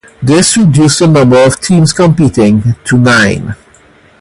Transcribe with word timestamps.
This 0.23 0.57
reduced 0.57 0.97
the 0.97 1.05
number 1.07 1.37
of 1.43 1.59
teams 1.59 1.93
competing 1.93 2.73
to 2.85 2.97
nine. 2.97 3.53